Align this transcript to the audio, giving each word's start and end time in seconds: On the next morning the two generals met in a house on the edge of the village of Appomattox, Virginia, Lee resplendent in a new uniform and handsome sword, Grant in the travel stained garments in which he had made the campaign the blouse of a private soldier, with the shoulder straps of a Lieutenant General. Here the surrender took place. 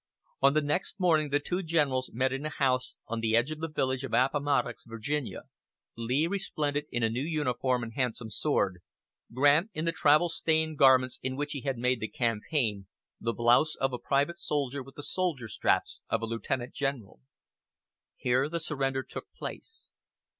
On 0.41 0.55
the 0.55 0.63
next 0.63 0.99
morning 0.99 1.29
the 1.29 1.39
two 1.39 1.61
generals 1.61 2.09
met 2.11 2.33
in 2.33 2.43
a 2.43 2.49
house 2.49 2.95
on 3.05 3.19
the 3.19 3.35
edge 3.35 3.51
of 3.51 3.59
the 3.59 3.67
village 3.67 4.03
of 4.03 4.13
Appomattox, 4.15 4.83
Virginia, 4.87 5.43
Lee 5.95 6.25
resplendent 6.25 6.87
in 6.91 7.03
a 7.03 7.09
new 7.11 7.21
uniform 7.21 7.83
and 7.83 7.93
handsome 7.93 8.31
sword, 8.31 8.81
Grant 9.31 9.69
in 9.75 9.85
the 9.85 9.91
travel 9.91 10.27
stained 10.27 10.79
garments 10.79 11.19
in 11.21 11.35
which 11.35 11.51
he 11.51 11.61
had 11.61 11.77
made 11.77 11.99
the 11.99 12.07
campaign 12.07 12.87
the 13.19 13.31
blouse 13.31 13.75
of 13.75 13.93
a 13.93 13.99
private 13.99 14.39
soldier, 14.39 14.81
with 14.81 14.95
the 14.95 15.03
shoulder 15.03 15.47
straps 15.47 15.99
of 16.09 16.23
a 16.23 16.25
Lieutenant 16.25 16.73
General. 16.73 17.19
Here 18.15 18.49
the 18.49 18.59
surrender 18.59 19.03
took 19.03 19.31
place. 19.37 19.89